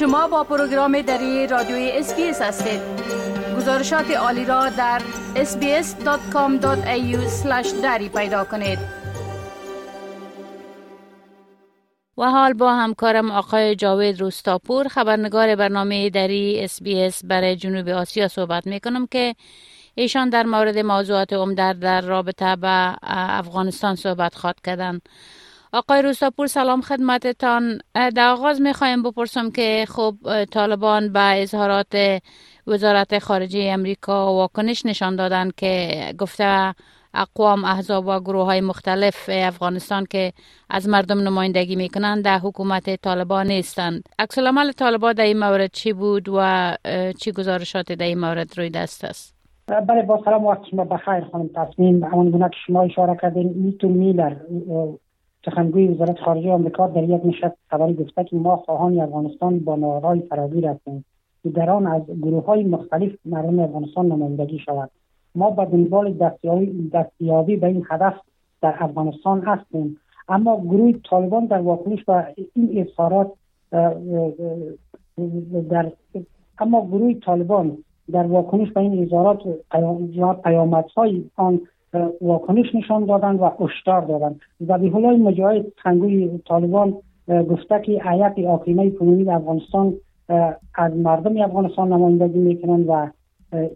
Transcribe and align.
شما 0.00 0.28
با 0.28 0.44
پروگرام 0.44 1.02
دری 1.02 1.46
رادیوی 1.46 1.90
SBS 1.90 2.42
هستید. 2.42 2.80
گزارشات 3.56 4.10
عالی 4.10 4.44
را 4.44 4.68
در 4.68 5.02
sbs.com.au 5.34 6.66
دری 7.82 8.08
پیدا 8.08 8.44
کنید. 8.44 8.78
و 12.18 12.24
حال 12.30 12.52
با 12.52 12.74
همکارم 12.74 13.30
آقای 13.30 13.74
جاوید 13.74 14.20
روستاپور 14.20 14.88
خبرنگار 14.88 15.56
برنامه 15.56 16.10
دری 16.10 16.64
SBS 16.64 17.24
برای 17.24 17.56
جنوب 17.56 17.88
آسیا 17.88 18.28
صحبت 18.28 18.66
می 18.66 18.80
کنم 18.80 19.06
که 19.06 19.34
ایشان 19.94 20.28
در 20.28 20.46
مورد 20.46 20.78
موضوعات 20.78 21.32
عمده 21.32 21.72
در 21.72 22.00
رابطه 22.00 22.56
به 22.56 22.96
افغانستان 23.02 23.94
صحبت 23.94 24.34
خواد 24.34 24.60
کردن 24.64 25.00
آقای 25.72 26.02
روستاپور 26.02 26.46
سلام 26.46 26.80
خدمتتان. 26.80 27.78
در 27.94 28.28
آغاز 28.28 28.60
می‌خوایم 28.60 29.02
بپرسم 29.02 29.50
که 29.50 29.84
خب 29.88 30.14
طالبان 30.44 31.12
به 31.12 31.42
اظهارات 31.42 32.20
وزارت 32.66 33.18
خارجه 33.18 33.70
امریکا 33.72 34.34
واکنش 34.34 34.86
نشان 34.86 35.16
دادن 35.16 35.50
که 35.56 36.04
گفته 36.18 36.74
اقوام 37.14 37.64
احزاب 37.64 38.06
و 38.06 38.20
گروه 38.20 38.44
های 38.44 38.60
مختلف 38.60 39.30
افغانستان 39.32 40.06
که 40.10 40.32
از 40.70 40.88
مردم 40.88 41.20
نمایندگی 41.20 41.76
می‌کنند 41.76 42.24
در 42.24 42.38
حکومت 42.38 43.02
طالبان 43.02 43.46
نیستند. 43.46 44.02
عکس 44.18 44.38
العمل 44.38 44.72
طالبان 44.72 45.12
در 45.12 45.24
این 45.24 45.38
مورد 45.38 45.70
چی 45.72 45.92
بود 45.92 46.28
و 46.28 46.72
چی 47.20 47.32
گزارشات 47.32 47.92
در 47.92 48.06
این 48.06 48.20
مورد 48.20 48.58
روی 48.58 48.70
دست 48.70 49.04
است؟ 49.04 49.34
بله 49.68 50.02
با 50.02 50.22
سلام 50.24 50.44
وقت 50.44 50.60
شما 50.70 50.84
بخیر 50.84 51.24
خانم 51.32 51.48
تصمیم. 51.56 52.04
همون 52.04 52.30
گونه 52.30 52.48
که 52.48 52.56
شما 52.66 52.82
اشاره 52.82 53.18
کردین 53.22 53.52
میتو 53.56 53.88
میلر 53.88 54.36
سخنگوی 55.44 55.88
وزارت 55.88 56.20
خارجه 56.20 56.50
آمریکا 56.50 56.86
در 56.86 57.02
یک 57.02 57.20
نشست 57.24 57.56
خبری 57.70 57.94
گفته 57.94 58.24
که 58.24 58.36
ما 58.36 58.56
خواهان 58.56 59.00
افغانستان 59.00 59.58
با 59.58 59.76
نهادهای 59.76 60.20
فراگیر 60.20 60.66
هستیم. 60.66 61.04
که 61.42 61.48
در 61.48 61.70
آن 61.70 61.86
از 61.86 62.02
گروه 62.22 62.44
های 62.44 62.64
مختلف 62.64 63.12
مردم 63.24 63.58
افغانستان 63.58 64.06
نمایندگی 64.06 64.58
شود 64.58 64.90
ما 65.34 65.50
به 65.50 65.64
دنبال 65.64 66.12
دستیابی 66.92 67.56
به 67.56 67.66
این 67.66 67.86
هدف 67.90 68.14
در 68.62 68.74
افغانستان 68.78 69.42
هستیم. 69.42 69.96
اما 70.28 70.60
گروه 70.60 70.92
طالبان 71.10 71.46
در 71.46 71.60
واکنش 71.60 72.04
و 72.08 72.24
این 72.54 72.80
اظهارات 72.80 73.32
در 75.70 75.92
اما 76.58 76.86
گروه 76.86 77.14
طالبان 77.14 77.78
در 78.12 78.26
واکنش 78.26 78.72
به 78.72 78.80
این 78.80 79.02
اظهارات 79.02 79.42
پیامدهای 80.44 81.24
آن 81.36 81.60
واکنش 82.20 82.74
نشان 82.74 83.04
دادن 83.04 83.36
و 83.36 83.50
اشتار 83.62 84.00
دادن. 84.00 84.36
ذبیح 84.62 84.96
الله 84.96 85.16
مجاهد 85.16 85.66
سخنگوی 85.78 86.38
طالبان 86.48 86.94
گفته 87.28 87.80
که 87.80 88.10
ایت 88.10 88.46
آقیمه 88.46 88.90
کنونی 88.90 89.30
افغانستان 89.30 89.94
از 90.74 90.96
مردم 90.96 91.40
افغانستان 91.40 91.92
نمایندگی 91.92 92.38
می‌کنند 92.38 92.84
و 92.88 93.10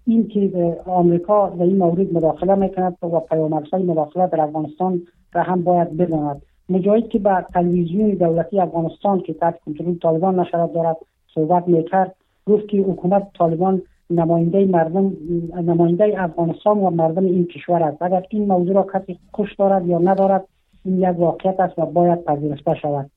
این 0.06 0.28
که 0.28 0.76
آمریکا 0.86 1.48
در 1.48 1.62
این 1.62 1.78
مورد 1.78 2.14
مداخله 2.14 2.54
می‌کند 2.54 2.96
و 3.02 3.20
پیامدهای 3.20 3.82
مداخله 3.82 4.26
در 4.26 4.40
افغانستان 4.40 5.02
را 5.32 5.42
هم 5.42 5.62
باید 5.62 5.96
بداند. 5.96 6.42
مجاهد 6.68 7.08
که 7.08 7.18
به 7.18 7.46
تلویزیون 7.54 8.10
دولتی 8.10 8.60
افغانستان 8.60 9.20
که 9.20 9.34
تحت 9.34 9.60
کنترل 9.66 9.94
طالبان 9.94 10.40
نشرت 10.40 10.72
دارد 10.72 10.96
صحبت 11.34 11.68
می‌کرد 11.68 12.14
گفت 12.46 12.68
که 12.68 12.78
حکومت 12.78 13.26
طالبان 13.38 13.82
نماینده 14.10 14.64
مردم 14.64 15.12
نماینده 15.56 16.14
افغانستان 16.16 16.78
و 16.78 16.90
مردم 16.90 17.24
این 17.24 17.46
کشور 17.46 17.82
است. 17.82 18.02
اگر 18.02 18.22
این 18.28 18.46
موضوع 18.46 18.74
را 18.74 18.86
کسی 18.94 19.18
کش 19.32 19.54
دارد 19.54 19.86
یا 19.86 19.98
ندارد 19.98 20.44
این 20.84 20.98
یک 20.98 21.18
واقعیت 21.18 21.60
است 21.60 21.78
و 21.78 21.86
باید 21.86 22.24
پذیرفته 22.24 22.74
شود. 22.74 23.10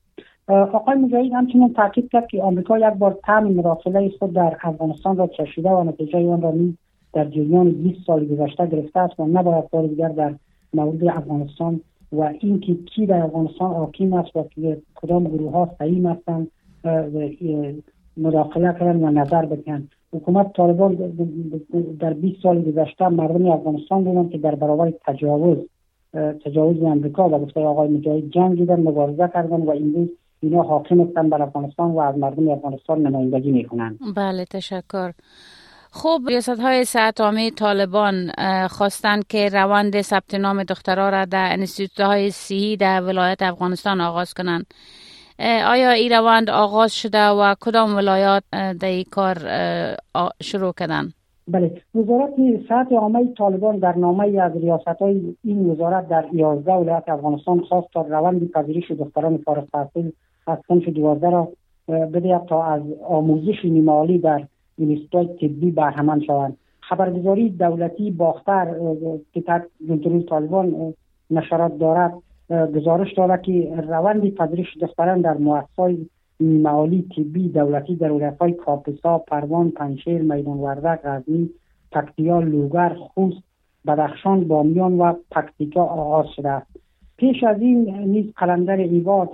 آقای 0.48 0.96
مجاهد 0.96 1.32
همچنین 1.32 1.72
تاکید 1.72 2.10
کرد 2.10 2.26
که 2.26 2.42
آمریکا 2.42 2.78
یک 2.78 2.84
بار 2.84 3.18
تم 3.24 3.44
مداخله 3.44 4.10
خود 4.18 4.32
در 4.32 4.56
افغانستان 4.62 5.16
را 5.16 5.26
چشیده 5.26 5.70
و 5.70 5.84
نتیجه 5.84 6.18
آن 6.18 6.42
را 6.42 6.50
نیز 6.50 6.74
در 7.12 7.24
جریان 7.24 7.70
20 7.70 8.06
سال 8.06 8.26
گذشته 8.26 8.66
گرفته 8.66 9.00
است 9.00 9.20
و 9.20 9.26
نباید 9.26 9.70
بار 9.70 9.86
دیگر 9.86 10.08
در 10.08 10.34
مورد 10.74 11.04
افغانستان 11.04 11.80
و 12.12 12.32
اینکه 12.40 12.74
کی 12.74 13.06
در 13.06 13.22
افغانستان 13.22 13.74
حاکم 13.74 14.12
است 14.12 14.36
و 14.36 14.44
کدام 14.94 15.24
گروه 15.24 15.52
ها 15.52 15.70
صحیح 15.78 16.08
هستند 16.08 16.50
مداخله 18.18 18.72
کردن 18.72 19.04
و 19.04 19.10
نظر 19.10 19.46
بکنند 19.46 19.90
حکومت 20.12 20.52
طالبان 20.52 20.94
در 22.00 22.12
20 22.12 22.42
سال 22.42 22.62
گذشته 22.62 23.08
مردم 23.08 23.46
افغانستان 23.46 24.04
بودند 24.04 24.30
که 24.30 24.38
در 24.38 24.54
برابر 24.54 24.92
تجاوز 25.06 25.58
تجاوز 26.44 26.82
امریکا 26.82 27.28
و 27.28 27.38
گفته 27.38 27.60
آقای 27.60 27.88
مجاهد 27.88 28.30
جنگ 28.30 28.58
دیدن 28.58 28.80
مبارزه 28.80 29.30
کردن 29.34 29.60
و 29.60 29.70
این 29.70 30.10
اینا 30.40 30.62
حاکم 30.62 31.00
هستن 31.00 31.28
بر 31.28 31.42
افغانستان 31.42 31.90
و 31.90 31.98
از 31.98 32.18
مردم 32.18 32.50
افغانستان 32.50 33.02
نمایندگی 33.02 33.50
می‌کنن. 33.50 33.98
بله 34.16 34.44
تشکر. 34.44 35.12
خوب 35.90 36.28
ریاست 36.28 36.60
های 36.60 36.84
ساعت 36.84 37.20
طالبان 37.54 38.30
خواستند 38.68 39.26
که 39.26 39.48
روند 39.48 40.00
ثبت 40.00 40.34
نام 40.34 40.62
دخترها 40.62 41.08
را 41.08 41.24
در 41.24 41.48
انستیتوت 41.52 42.00
های 42.00 42.30
سی 42.30 42.76
در 42.76 43.00
ولایت 43.00 43.42
افغانستان 43.42 44.00
آغاز 44.00 44.34
کنند. 44.34 44.66
آیا 45.40 45.90
این 45.90 46.12
روند 46.12 46.50
آغاز 46.50 46.92
شده 46.94 47.28
و 47.28 47.54
کدام 47.60 47.96
ولایات 47.96 48.42
در 48.52 48.88
این 48.88 49.04
کار 49.10 49.36
شروع 50.42 50.72
کردن؟ 50.72 51.12
بله. 51.48 51.82
وزارت 51.94 52.30
صحت 52.68 52.92
عامه 52.92 53.34
طالبان 53.38 53.78
در 53.78 53.94
نامه 53.94 54.40
از 54.40 54.56
ریاست 54.56 54.88
های 54.88 55.36
این 55.44 55.70
وزارت 55.70 56.08
در 56.08 56.24
11 56.32 56.72
ولایت 56.72 57.08
افغانستان 57.08 57.60
خواست 57.60 57.88
تا 57.92 58.02
روند 58.02 58.50
پذیرش 58.50 58.90
دختران 58.90 59.38
فارغ 59.38 59.64
التحصیل 59.74 60.12
از 60.46 60.58
سنف 60.68 60.88
12 60.88 61.30
را 61.30 61.48
بده 61.88 62.40
تا 62.48 62.64
از 62.64 62.82
آموزش 63.08 63.64
نیمالی 63.64 64.18
در 64.18 64.46
اینستیتوت 64.78 65.36
طبی 65.36 65.70
بهرهمند 65.70 66.22
شوند. 66.22 66.56
خبرگزاری 66.80 67.50
دولتی 67.50 68.10
باختر 68.10 68.74
که 69.34 69.40
تحت 69.40 69.66
طالبان 70.28 70.94
نشرات 71.30 71.78
دارد. 71.78 72.14
گزارش 72.50 73.12
داده 73.14 73.42
که 73.42 73.74
روند 73.88 74.34
پذیرش 74.34 74.76
دختران 74.80 75.20
در 75.20 75.36
مؤسسات 75.36 75.96
معالی 76.40 77.08
طبی 77.16 77.48
دولتی 77.48 77.96
در 77.96 78.12
ولایت‌های 78.12 78.52
کاپیسا، 78.52 79.18
پروان، 79.18 79.70
پنشیر، 79.70 80.22
میدان 80.22 80.58
وردک، 80.58 81.00
غزنی، 81.04 81.50
پکتیا، 81.92 82.40
لوگر، 82.40 82.94
خوست، 82.94 83.42
بدخشان، 83.86 84.48
بامیان 84.48 84.98
و 84.98 85.12
پکتیکا 85.30 85.82
آغاز 85.82 86.26
شده 86.36 86.48
است. 86.48 86.66
پیش 87.16 87.44
از 87.44 87.60
این 87.60 87.94
نیز 87.98 88.32
قلندر 88.36 88.76
ایواد 88.76 89.28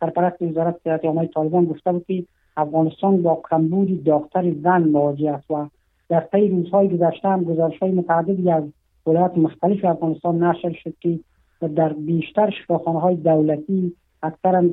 سرپرست 0.00 0.42
وزارت 0.42 0.76
صحت 0.84 1.04
عامه 1.04 1.26
طالبان 1.26 1.64
گفته 1.64 1.92
بود 1.92 2.04
که 2.06 2.24
افغانستان 2.56 3.22
با 3.22 3.40
کمبود 3.50 4.04
داکتر 4.04 4.52
زن 4.62 4.82
مواجه 4.82 5.30
است 5.30 5.50
و 5.50 5.66
در 6.08 6.20
طی 6.20 6.48
روزهای 6.48 6.88
گذشته 6.88 7.28
هم 7.28 7.44
گزارش 7.44 7.78
های 7.78 7.90
متعددی 7.90 8.50
از 8.50 8.64
ولایات 9.06 9.38
مختلف 9.38 9.84
افغانستان 9.84 10.42
نشر 10.42 10.72
شد 10.72 10.94
که 11.00 11.18
در 11.66 11.92
بیشتر 11.92 12.50
شفاخانه 12.50 13.00
های 13.00 13.16
دولتی 13.16 13.92
اکثرا 14.22 14.64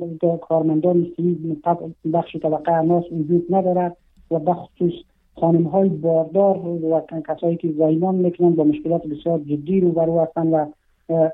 کارمندان 0.42 1.06
سیز 1.16 1.36
بخش 2.12 2.36
طبقه 2.36 2.72
اناس 2.72 3.04
وجود 3.12 3.46
ندارد 3.50 3.96
و 4.30 4.38
بخصوص 4.38 4.92
خانم 5.40 5.62
های 5.62 5.88
باردار 5.88 6.58
و 6.58 7.00
کسایی 7.28 7.56
که 7.56 7.72
زایمان 7.72 8.14
می‌کنن 8.14 8.50
با 8.50 8.64
مشکلات 8.64 9.06
بسیار 9.06 9.38
جدی 9.38 9.80
رو 9.80 9.92
برو 9.92 10.20
هستند 10.20 10.52
و 10.52 10.66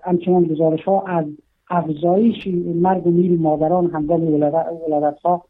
همچنان 0.05 0.45
گزارش 0.45 0.85
ها 0.85 1.03
از 1.07 1.25
افزایش 1.71 2.47
مرگ 2.75 3.07
و 3.07 3.11
میل 3.11 3.41
مادران 3.41 3.91
هنگام 3.91 4.35
ولادت 4.35 5.19
ها 5.19 5.45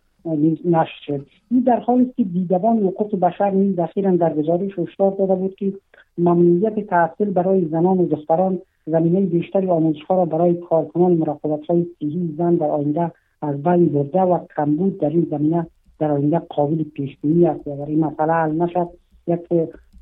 نشر 0.65 1.01
شد. 1.07 1.27
این 1.51 1.61
در 1.61 1.81
حالی 1.81 2.05
است 2.05 2.17
که 2.17 2.25
دیدبان 2.25 2.79
حقوق 2.79 3.21
بشر 3.21 3.51
نیز 3.51 3.79
اخیرا 3.79 4.17
در 4.17 4.35
گزارش 4.35 4.79
هشدار 4.79 5.11
داده 5.11 5.35
بود 5.35 5.55
که 5.55 5.73
ممنوعیت 6.19 6.87
تحصیل 6.87 7.31
برای 7.31 7.65
زنان 7.65 7.99
و 7.99 8.07
دختران 8.07 8.59
زمینه 8.87 9.21
بیشتری 9.21 9.71
آموزش 9.71 10.01
را 10.09 10.25
برای 10.25 10.55
کارکنان 10.55 11.13
مراقبت 11.13 11.67
های 11.67 11.87
صحی 11.99 12.35
زن 12.39 12.55
در 12.55 12.67
آینده 12.67 13.13
از 13.43 13.63
بین 13.63 13.89
برده 13.89 14.21
و 14.21 14.39
کمبود 14.57 14.99
در 14.99 15.09
این 15.09 15.27
زمینه 15.31 15.67
در 15.99 16.11
آینده 16.11 16.39
قابل 16.39 16.83
پیش 16.83 17.17
بینی 17.23 17.47
است. 17.47 17.67
و 17.67 17.83
این 17.83 18.05
مسئله 18.05 18.33
حل 18.33 18.53
نشد. 18.53 18.89
یک 19.27 19.41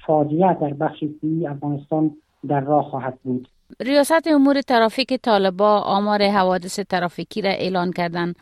فاجعه 0.06 0.54
در 0.54 0.74
بخش 0.74 1.04
صحی 1.20 1.46
افغانستان 1.46 2.10
در 2.48 2.60
راه 2.60 2.84
خواهد 2.84 3.18
بود. 3.24 3.48
ریاست 3.80 4.26
امور 4.26 4.60
ترافیک 4.60 5.14
طالبا 5.14 5.80
آمار 5.80 6.22
حوادث 6.22 6.80
ترافیکی 6.80 7.42
را 7.42 7.50
اعلان 7.50 7.92
کردند. 7.92 8.36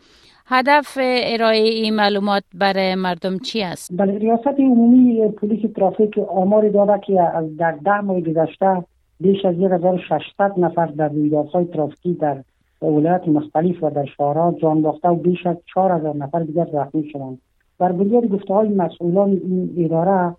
هدف 0.45 0.97
ارائه 1.01 1.61
این 1.61 1.95
معلومات 1.95 2.43
برای 2.53 2.95
مردم 2.95 3.37
چی 3.37 3.63
است؟ 3.63 3.91
بله 3.97 4.17
ریاست 4.17 4.47
عمومی 4.47 5.27
پلیس 5.27 5.71
ترافیک 5.75 6.17
آمار 6.17 6.69
داده 6.69 6.99
که 7.07 7.21
از 7.21 7.57
در 7.57 7.71
ده 7.71 8.01
ماه 8.01 8.21
گذشته 8.21 8.83
بیش 9.19 9.45
از 9.45 9.55
1600 9.55 10.59
نفر 10.59 10.85
در 10.85 11.09
رویدادهای 11.09 11.65
ترافیکی 11.65 12.13
در 12.13 12.43
ولایت 12.81 13.27
مختلف 13.27 13.83
و 13.83 13.89
در 13.89 14.05
شهرها 14.05 14.55
جان 14.61 14.81
باخته 14.81 15.07
و 15.09 15.15
بیش 15.15 15.45
از 15.45 15.57
4000 15.73 16.15
نفر 16.15 16.39
دیگر 16.39 16.67
زخمی 16.73 17.09
شدند. 17.09 17.37
بر 17.79 17.91
بنیاد 17.91 18.27
گفته 18.27 18.53
های 18.53 18.69
مسئولان 18.69 19.29
این 19.29 19.73
اداره 19.77 20.35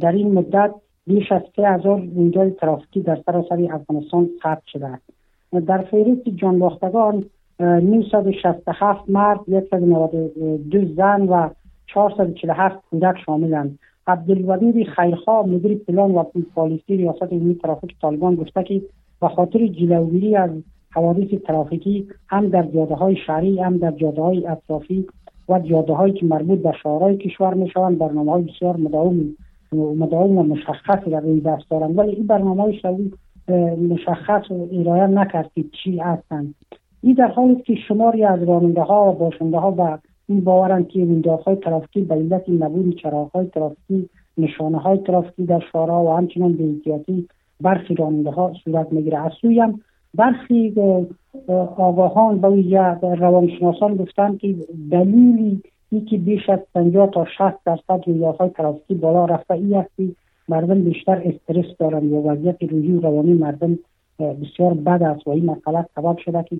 در 0.00 0.12
این 0.12 0.32
مدت 0.32 0.70
بیش 1.06 1.32
از 1.32 1.42
3000 1.56 2.00
رویداد 2.00 2.50
ترافیکی 2.50 3.00
در 3.00 3.22
سراسر 3.26 3.68
افغانستان 3.72 4.30
ثبت 4.42 4.62
شده 4.66 4.86
است. 4.86 5.02
در 5.66 5.78
فهرست 5.78 6.28
جان 6.28 6.58
باختگان 6.58 7.24
967 7.60 9.10
مرد 9.10 9.38
192 9.70 10.94
زن 10.94 11.22
و 11.22 11.48
447 11.86 12.76
کودک 12.90 13.14
شاملند. 13.26 13.78
عبدالودود 14.06 14.88
خیرخواه 14.88 15.46
مدیر 15.46 15.78
پلان 15.78 16.10
و 16.10 16.24
پالیسی 16.54 16.96
ریاست 16.96 17.22
عمومی 17.22 17.54
ترافیک 17.54 18.00
طالبان 18.00 18.34
گفته 18.34 18.62
که 18.62 18.82
به 19.20 19.28
خاطر 19.28 19.66
جلوگیری 19.66 20.36
از 20.36 20.50
حوادث 20.90 21.28
ترافیکی 21.46 22.08
هم 22.28 22.48
در 22.48 22.62
جاده 22.62 22.94
های 22.94 23.16
شهری 23.26 23.60
هم 23.60 23.78
در 23.78 23.90
جاده 23.90 24.22
های 24.22 24.46
اطرافی 24.46 25.06
و 25.48 25.58
جاده 25.58 25.92
هایی 25.92 26.12
که 26.12 26.26
مربوط 26.26 26.58
به 26.58 26.72
شهرهای 26.82 27.16
کشور 27.16 27.54
می 27.54 27.68
شوند 27.68 27.98
برنامه 27.98 28.32
های 28.32 28.42
بسیار 28.42 28.76
مداوم 28.76 29.36
مداوم 29.72 30.38
و 30.38 30.42
مشخص 30.42 31.04
در 31.04 31.20
روی 31.20 31.40
دست 31.40 31.70
دارند. 31.70 31.98
ولی 31.98 32.10
این 32.10 32.26
برنامه 32.26 32.62
های 32.62 33.10
مشخص 33.90 34.42
ارائه 34.50 35.06
نکرد 35.06 35.50
که 35.54 35.64
چی 35.82 35.98
هستند. 35.98 36.54
این 37.02 37.14
در 37.14 37.26
حالی 37.26 37.54
که 37.54 37.74
شماری 37.88 38.24
از 38.24 38.42
راننده 38.42 38.82
ها 38.82 39.12
و 39.12 39.14
باشنده 39.14 39.58
ها 39.58 39.70
به 39.70 39.98
این 40.28 40.40
باورند 40.40 40.88
که 40.88 41.04
رویدادهای 41.04 41.54
های 41.54 41.64
ترافیکی 41.64 42.00
به 42.00 42.14
علت 42.14 42.48
نبود 42.48 42.96
چراغ 43.02 43.30
های 43.30 43.46
ترافیکی 43.46 44.08
نشانه 44.38 44.78
های 44.78 44.98
ترافیکی 44.98 45.46
در 45.46 45.62
شهرها 45.72 46.04
و 46.04 46.16
همچنان 46.16 46.52
به 46.52 46.64
احتیاطی 46.64 47.28
برخی 47.60 47.94
راننده 47.94 48.30
ها 48.30 48.52
صورت 48.64 48.92
می‌گیره. 48.92 49.18
از 49.18 49.32
سوی 49.40 49.60
هم 49.60 49.80
برخی 50.14 50.74
آگاهان 51.76 52.40
و 52.40 52.46
روانشناسان 53.14 53.96
گفتند 53.96 54.38
که 54.38 54.54
دلیلی 54.90 55.62
ای 55.92 56.00
که 56.00 56.16
بیش 56.18 56.48
از 56.48 56.58
50 56.74 57.10
تا 57.10 57.24
60 57.24 57.64
درصد 57.64 58.02
رویدادهای 58.06 58.50
ترافیکی 58.50 58.94
بالا 58.94 59.24
رفته 59.24 59.54
ای 59.54 59.74
است 59.74 59.90
مردم 60.48 60.84
بیشتر 60.84 61.22
استرس 61.24 61.76
دارند 61.78 62.04
یا 62.04 62.18
وضعیت 62.18 62.62
روحی 62.62 62.92
و 62.92 63.00
روانی 63.00 63.32
مردم 63.32 63.78
بسیار 64.18 64.74
بد 64.74 65.02
است 65.02 65.26
و 65.26 65.30
این 65.30 65.44
مسئله 65.44 65.86
سبب 65.94 66.18
شده 66.18 66.42
که 66.42 66.56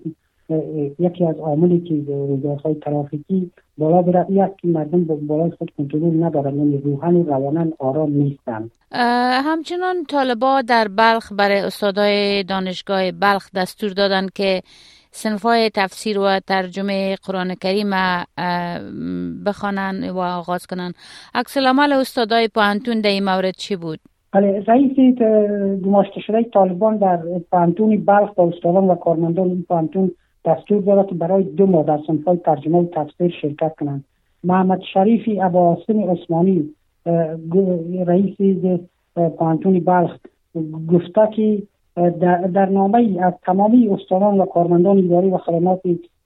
یکی 0.99 1.25
از 1.25 1.35
عاملی 1.35 1.79
که 1.79 2.13
رویدادهای 2.13 2.75
ترافیکی 2.75 3.51
بالا 3.77 4.01
بره 4.01 4.19
است 4.19 4.59
که 4.59 4.67
مردم 4.67 5.03
با 5.03 5.15
بالای 5.15 5.51
خود 5.51 5.71
کنترل 5.77 6.23
ندارند 6.23 6.57
یعنی 6.57 6.77
روحن 6.77 7.15
و 7.15 7.23
روانن 7.23 7.73
آرام 7.79 8.11
نیستند 8.11 8.71
همچنان 9.45 10.03
طالبا 10.09 10.61
در 10.61 10.87
بلخ 10.87 11.33
برای 11.37 11.59
استادای 11.59 12.43
دانشگاه 12.43 13.11
بلخ 13.11 13.51
دستور 13.55 13.89
دادند 13.89 14.33
که 14.33 14.61
سنفای 15.11 15.69
تفسیر 15.69 16.19
و 16.19 16.39
ترجمه 16.39 17.15
قرآن 17.15 17.55
کریم 17.55 17.89
بخوانن 19.45 20.09
و 20.09 20.19
آغاز 20.19 20.67
کنن 20.67 20.93
عکس 21.35 21.57
العمل 21.57 21.93
استادای 21.93 22.47
پانتون 22.47 23.01
در 23.01 23.09
این 23.09 23.23
مورد 23.23 23.55
چی 23.55 23.75
بود؟ 23.75 23.99
بله 24.33 24.63
رئیس 24.67 25.17
گماشته 25.85 26.19
شده 26.19 26.43
طالبان 26.43 26.97
در 26.97 27.19
پانتون 27.51 28.05
بلخ 28.05 28.33
با 28.33 28.47
استادان 28.47 28.83
و 28.83 28.95
کارمندان 28.95 29.65
پانتون 29.69 30.11
دستور 30.47 30.81
داده 30.81 31.09
که 31.09 31.15
برای 31.15 31.43
دو 31.43 31.65
ماه 31.65 31.85
در 31.85 31.99
ترجمه 32.45 32.77
و 32.77 32.85
تفسیر 32.85 33.33
شرکت 33.41 33.75
کنند. 33.75 34.03
محمد 34.43 34.81
شریفی 34.93 35.41
ابا 35.41 35.77
عثمانی 36.11 36.69
رئیس 38.05 38.37
پانتون 39.37 39.79
بلخ 39.79 40.17
گفته 40.93 41.21
که 41.35 41.63
در, 42.53 42.69
نامه 42.69 43.17
از 43.21 43.33
تمامی 43.43 43.87
استادان 43.87 44.39
و 44.39 44.45
کارمندان 44.45 44.97
اداری 44.97 45.29
و 45.29 45.37
خدمات 45.37 45.81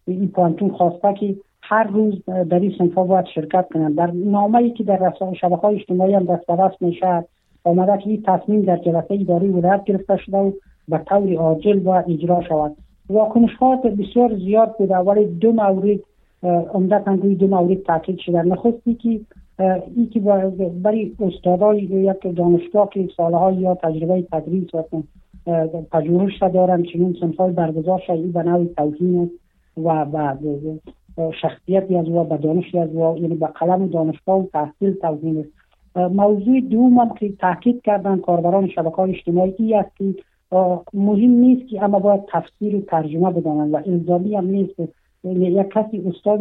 این 0.07 0.27
پانتون 0.27 0.69
خواسته 0.69 1.13
که 1.13 1.35
هر 1.61 1.83
روز 1.83 2.25
در 2.25 2.59
این 2.59 2.73
سنفا 2.77 3.03
باید 3.03 3.25
شرکت 3.25 3.67
کنند. 3.73 3.95
در 3.95 4.11
نامه 4.11 4.57
ای 4.57 4.71
که 4.71 4.83
در 4.83 5.13
شبکه 5.41 5.55
های 5.55 5.75
اجتماعی 5.75 6.13
هم 6.13 6.23
دست 6.23 6.47
دست 6.47 6.81
میشه 6.81 7.23
آمده 7.63 8.03
که 8.03 8.09
این 8.09 8.23
تصمیم 8.27 8.61
در 8.61 8.77
جلسه 8.77 9.13
اداری 9.13 9.47
ولایت 9.47 9.83
گرفته 9.83 10.17
شده 10.17 10.37
و 10.37 10.51
به 10.87 10.97
طور 10.97 11.33
عاجل 11.35 11.79
و 11.83 11.89
اجرا 11.89 12.41
شود. 12.41 12.75
واکنش 13.11 13.55
ها 13.55 13.75
بسیار 13.75 14.35
زیاد 14.35 14.75
بوده. 14.77 14.95
ولی 14.95 15.25
دو 15.25 15.51
مورد 15.51 15.99
عمدتا 16.73 17.11
روی 17.11 17.35
دو 17.35 17.47
مورد 17.47 17.83
تاکید 17.83 18.19
شده. 18.19 18.41
نخستی 18.41 18.93
که 18.93 19.19
ای 19.95 20.05
که 20.05 20.19
برای 20.83 21.11
استادای 21.19 21.81
یک 21.81 22.35
دانشگاه 22.35 22.89
که 22.89 23.09
سالها 23.17 23.51
یا 23.51 23.75
تجربه 23.75 24.21
تدریس 24.21 24.67
و 24.73 24.83
پژوهش 25.91 26.43
دارن 26.43 26.83
چنین 26.83 27.15
سنفای 27.19 27.51
برگزار 27.51 27.99
شده. 28.07 28.27
به 28.27 28.43
نوع 28.43 28.65
توهین 28.77 29.31
و 29.83 30.05
به 30.05 30.37
شخصیتی 31.41 31.95
از 31.95 32.09
و 32.09 32.23
به 32.23 32.37
دانشی 32.37 32.79
از 32.79 32.95
و 32.95 33.17
یعنی 33.17 33.35
به 33.35 33.47
قلم 33.47 33.87
دانشگاه 33.87 34.39
و 34.39 34.45
تحصیل 34.53 34.93
توهین 34.93 35.37
است. 35.37 35.49
موضوع 35.95 36.59
دوم 36.59 37.09
که 37.19 37.31
تاکید 37.39 37.81
کردن 37.81 38.17
کاربران 38.17 38.67
شبکه 38.67 38.95
های 38.95 39.11
اجتماعی 39.11 39.75
است 39.75 39.97
که 39.97 40.15
مهم 40.93 41.31
نیست 41.31 41.69
که 41.69 41.83
اما 41.83 41.99
باید 41.99 42.21
تفسیر 42.27 42.75
و 42.75 42.81
ترجمه 42.81 43.31
بدانند 43.31 43.73
و 43.73 43.77
الزامی 43.85 44.35
هم 44.35 44.45
نیست. 44.45 44.79
یعنی 45.23 45.45
یک 45.45 45.69
کسی 45.69 46.03
استاد 46.07 46.39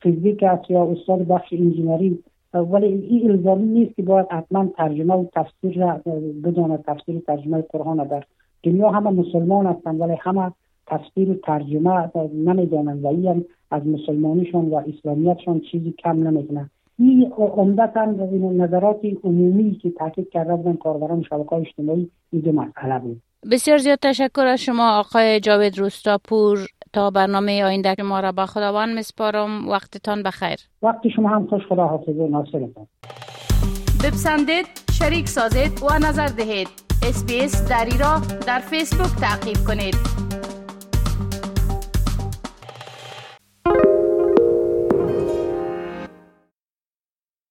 فیزیک 0.00 0.42
است 0.42 0.70
یا 0.70 0.84
استاد 0.84 1.26
بخش 1.26 1.52
انجینری 1.52 2.18
ولی 2.54 2.86
این 2.86 3.30
الزامی 3.30 3.66
نیست 3.66 3.96
که 3.96 4.02
باید 4.02 4.26
حتما 4.30 4.66
ترجمه 4.76 5.14
و 5.14 5.24
تفسیر 5.32 5.78
را 5.78 6.00
بداند 6.44 6.84
تفسیر 6.84 7.20
ترجمه 7.26 7.62
قرآن 7.62 7.96
در 7.96 8.24
دنیا 8.62 8.90
همه 8.90 9.10
مسلمان 9.10 9.66
هستند 9.66 10.00
ولی 10.00 10.16
همه 10.20 10.52
تفسیر 10.86 11.30
و 11.30 11.34
ترجمه 11.34 12.10
نمی‌دانند. 12.34 13.04
و 13.04 13.06
این 13.06 13.44
از 13.70 13.86
مسلمانیشون 13.86 14.68
و 14.68 14.74
اسلامیتشون 14.74 15.60
چیزی 15.60 15.94
کم 15.98 16.28
نمی‌دونن 16.28 16.70
این 17.02 17.32
عمدتا 17.36 18.04
نظرات 18.64 19.00
عمومی 19.24 19.78
که 19.82 19.90
تاکید 19.90 20.30
کرده 20.30 20.56
بودن 20.56 20.76
کاربران 20.76 21.22
شبکه 21.22 21.52
اجتماعی 21.52 22.10
این 22.32 22.42
دو 22.42 22.52
مسئله 22.52 22.98
بود. 22.98 23.22
بسیار 23.50 23.78
زیاد 23.78 23.98
تشکر 24.02 24.46
از 24.46 24.60
شما 24.60 24.98
آقای 24.98 25.40
جاوید 25.40 25.78
روستاپور 25.78 26.58
تا 26.92 27.10
برنامه 27.10 27.64
آینده 27.64 27.94
شما 27.98 28.20
را 28.20 28.32
به 28.32 28.46
خداوند 28.46 28.98
مسپارم 28.98 29.68
وقتتان 29.68 30.22
بخیر. 30.22 30.56
وقتی 30.82 31.10
شما 31.10 31.28
هم 31.28 31.46
خوش 31.46 31.62
خدا 31.68 31.86
حافظ 31.86 32.16
ناصرتان. 32.16 32.86
بپسندید 34.04 34.66
شریک 34.92 35.28
سازید 35.28 35.82
و 35.82 36.06
نظر 36.08 36.26
دهید. 36.26 36.68
اسپیس 37.08 37.68
دری 37.68 37.98
را 37.98 38.20
در 38.46 38.58
فیسبوک 38.58 39.20
تعقیب 39.20 39.56
کنید. 39.66 40.31